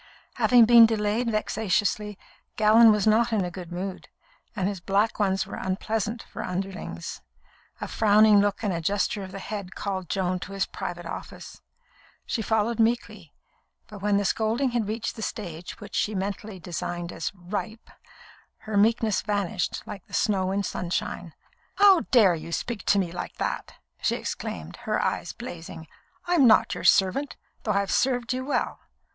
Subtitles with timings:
[0.37, 2.17] Having been delayed vexatiously,
[2.55, 4.09] Gallon was not in a good mood,
[4.55, 7.21] and his black ones were unpleasant for underlings.
[7.79, 11.61] A frowning look and a gesture of the head called Joan to his private office.
[12.25, 13.31] She followed meekly;
[13.85, 17.91] but when the scolding had reached the stage which she mentally designated as "ripe,"
[18.61, 21.35] her meekness vanished like snow in sunshine.
[21.75, 25.87] "How dare you speak to me like that!" she exclaimed, her eyes blazing.
[26.25, 28.79] "I'm not your servant, though I have served you well.